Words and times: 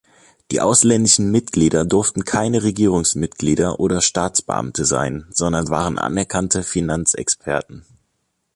Die 0.49 0.61
ausländischen 0.61 1.29
Mitglieder 1.29 1.85
durften 1.85 2.25
keine 2.25 2.63
Regierungsmitglieder 2.63 3.79
oder 3.79 4.01
Staatsbeamte 4.01 4.83
sein, 4.83 5.27
sondern 5.29 5.69
waren 5.69 5.99
anerkannte 5.99 6.63
Finanzexperten. 6.63 7.85